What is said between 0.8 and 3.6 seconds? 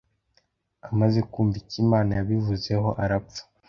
amaze kumva icyo inama yabivuzeho arapfa